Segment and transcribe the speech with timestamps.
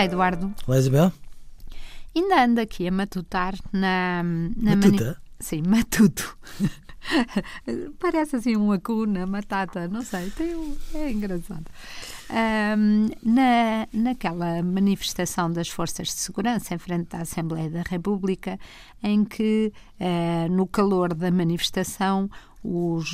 [0.00, 0.54] Olá, Eduardo.
[0.66, 1.12] Olá, Isabel.
[2.16, 4.22] Ainda ando aqui a matutar na.
[4.56, 5.04] na Matuta?
[5.04, 6.38] mani- Sim, matuto.
[8.00, 11.66] Parece assim uma cuna, matata, não sei, tem um, é engraçado.
[12.30, 18.58] Ahm, na, naquela manifestação das forças de segurança em frente à Assembleia da República,
[19.02, 22.30] em que, eh, no calor da manifestação,
[22.62, 23.12] os,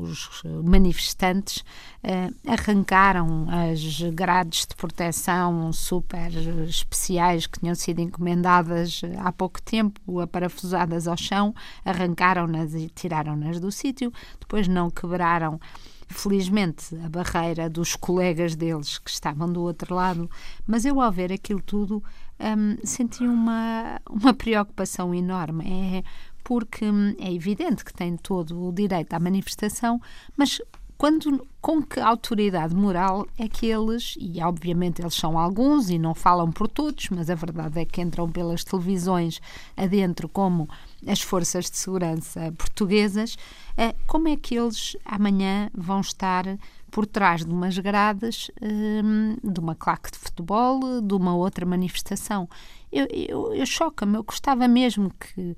[0.00, 1.64] os manifestantes
[2.02, 6.30] eh, arrancaram as grades de proteção super
[6.68, 13.72] especiais que tinham sido encomendadas há pouco tempo, aparafusadas ao chão, arrancaram-nas e tiraram-nas do
[13.72, 15.58] sítio, depois não quebraram
[16.06, 20.30] felizmente a barreira dos colegas deles que estavam do outro lado,
[20.66, 22.02] mas eu ao ver aquilo tudo
[22.38, 25.64] hum, senti uma, uma preocupação enorme.
[25.66, 26.04] É
[26.44, 30.00] porque hum, é evidente que tem todo o direito à manifestação,
[30.36, 30.60] mas
[30.96, 36.14] quando, com que autoridade moral é que eles, e obviamente eles são alguns e não
[36.14, 39.40] falam por todos, mas a verdade é que entram pelas televisões
[39.76, 40.68] adentro como
[41.06, 43.36] as forças de segurança portuguesas,
[43.76, 46.44] eh, como é que eles amanhã vão estar
[46.90, 52.48] por trás de umas grades hum, de uma claque de futebol, de uma outra manifestação?
[52.92, 55.56] Eu, eu, eu choca-me, eu gostava mesmo que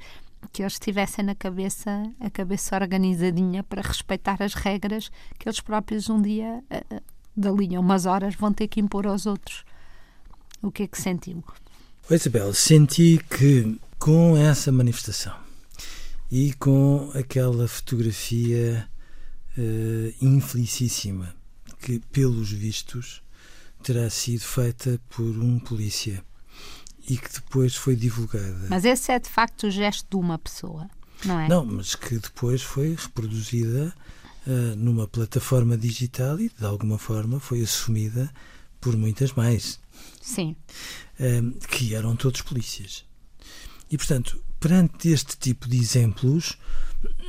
[0.52, 6.08] que eles tivessem na cabeça a cabeça organizadinha para respeitar as regras que eles próprios
[6.08, 7.02] um dia, eh, eh,
[7.36, 9.64] dali a umas horas, vão ter que impor aos outros.
[10.62, 11.42] O que é que sentiu?
[12.08, 12.54] Oi, Isabel.
[12.54, 15.34] Senti que com essa manifestação
[16.30, 18.88] e com aquela fotografia
[19.56, 21.34] eh, infelicíssima
[21.80, 23.22] que, pelos vistos,
[23.82, 26.24] terá sido feita por um polícia
[27.08, 28.66] e que depois foi divulgada.
[28.68, 30.88] Mas esse é de facto o gesto de uma pessoa,
[31.24, 31.48] não é?
[31.48, 33.94] Não, mas que depois foi reproduzida
[34.46, 38.32] eh, numa plataforma digital e, de alguma forma, foi assumida
[38.80, 39.80] por muitas mais.
[40.20, 40.56] Sim.
[41.18, 43.04] um, que eram todos polícias.
[43.90, 46.58] E, portanto, perante este tipo de exemplos,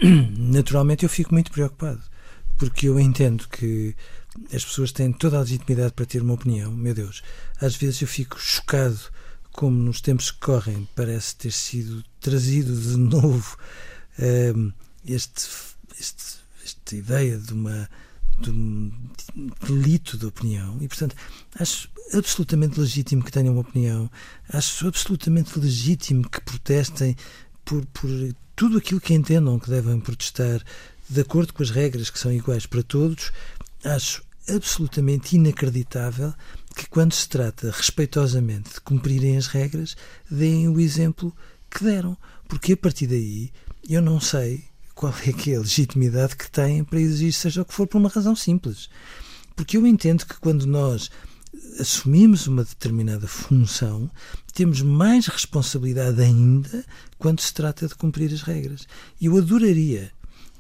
[0.38, 2.02] naturalmente eu fico muito preocupado,
[2.58, 3.96] porque eu entendo que
[4.54, 7.24] as pessoas têm toda a legitimidade para ter uma opinião, meu Deus.
[7.60, 9.00] Às vezes eu fico chocado
[9.58, 13.58] como nos tempos que correm parece ter sido trazido de novo
[14.56, 14.72] um,
[15.04, 15.48] este,
[16.00, 17.90] este, esta ideia de uma
[18.40, 18.92] de um
[19.66, 20.78] delito de opinião.
[20.80, 21.16] E portanto
[21.60, 24.12] acho absolutamente legítimo que tenham uma opinião.
[24.48, 27.16] Acho absolutamente legítimo que protestem
[27.66, 28.12] por, por
[28.56, 30.62] tudo aquilo que entendam que devem protestar
[31.10, 33.32] de acordo com as regras que são iguais para todos.
[33.84, 36.34] Acho absolutamente inacreditável
[36.76, 39.96] que quando se trata respeitosamente de cumprirem as regras,
[40.30, 41.36] deem o exemplo
[41.70, 42.18] que deram.
[42.48, 43.52] Porque a partir daí
[43.90, 47.66] eu não sei qual é que é a legitimidade que têm para exigir seja o
[47.66, 48.90] que for por uma razão simples.
[49.56, 51.10] Porque eu entendo que quando nós
[51.80, 54.10] assumimos uma determinada função,
[54.54, 56.86] temos mais responsabilidade ainda
[57.18, 58.88] quando se trata de cumprir as regras.
[59.22, 60.12] Eu adoraria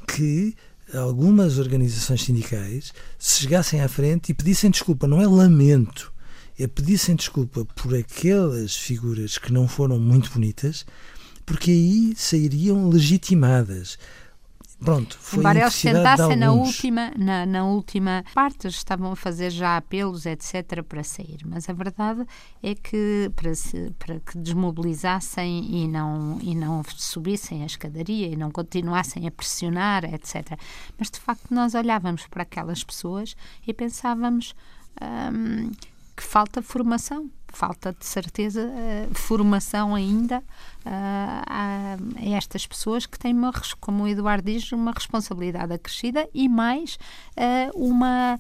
[0.08, 0.56] que
[0.94, 6.14] algumas organizações sindicais se chegassem à frente e pedissem desculpa, não é lamento,
[6.58, 10.86] é pedissem desculpa por aquelas figuras que não foram muito bonitas,
[11.46, 13.98] porque aí sairiam legitimadas.
[14.80, 19.76] Pronto, foi Embora eles tentassem na última, na, na última parte, estavam a fazer já
[19.76, 21.40] apelos, etc., para sair.
[21.46, 22.26] Mas a verdade
[22.62, 28.36] é que para, se- para que desmobilizassem e não, e não subissem a escadaria e
[28.36, 30.58] não continuassem a pressionar, etc.
[30.98, 33.36] Mas de facto nós olhávamos para aquelas pessoas
[33.66, 34.54] e pensávamos
[35.02, 35.72] hum,
[36.16, 37.30] que falta formação.
[37.57, 40.44] Falta de certeza eh, formação ainda
[40.85, 46.47] ah, a, estas pessoas que têm, uma, como o Eduardo diz, uma responsabilidade acrescida e
[46.47, 47.00] mais
[47.35, 48.38] ah, uma,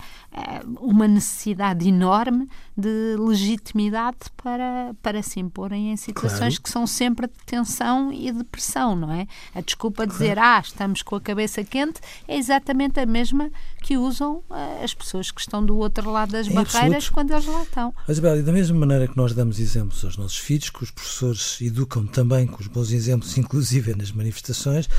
[0.79, 2.47] uma necessidade enorme
[2.77, 6.61] de legitimidade para, para se imporem em situações Claro.
[6.61, 9.25] que são sempre de tensão e de pressão, não é?
[9.55, 13.49] A desculpa de dizer, ah, estamos com a cabeça quente, é exatamente a mesma
[13.81, 14.43] que usam
[14.83, 17.13] as pessoas que estão do outro lado das Em barreiras absoluto.
[17.13, 17.93] quando eles lá estão.
[18.07, 20.91] Mas, Isabel, e da mesma maneira que nós damos exemplos aos nossos filhos, que os
[20.91, 24.89] professores educam também com os bons exemplos, inclusive nas manifestações,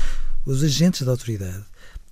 [0.45, 1.63] os agentes da autoridade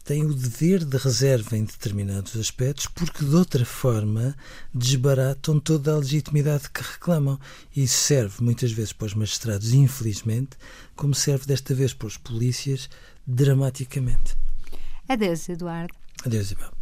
[0.03, 4.35] têm o dever de reserva em determinados aspectos, porque de outra forma
[4.73, 7.37] desbaratam toda a legitimidade que reclamam.
[7.75, 10.51] E isso serve muitas vezes para os magistrados, infelizmente,
[10.95, 12.89] como serve desta vez para os polícias,
[13.25, 14.37] dramaticamente.
[15.09, 15.93] Adeus, Eduardo.
[16.25, 16.76] Adeus, Isabel.